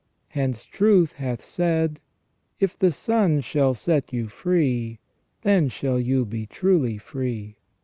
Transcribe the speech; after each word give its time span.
Hence 0.29 0.63
truth 0.63 1.11
hath 1.17 1.45
said:' 1.45 1.99
If 2.59 2.75
the 2.75 2.91
Son 2.91 3.39
shall 3.41 3.75
set 3.75 4.11
you 4.11 4.29
free, 4.29 4.97
then 5.43 5.69
shall 5.69 5.99
you 5.99 6.25
be 6.25 6.47
truly 6.47 6.97
free 6.97 7.57